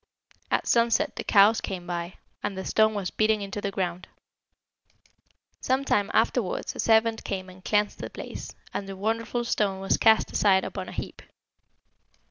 [0.49, 4.07] At sunset the cows came by, and the stone was beaten into the ground.
[5.59, 9.97] Some time afterwards a servant came and cleansed the place, and the wonderful stone was
[9.97, 11.21] cast aside upon a heap.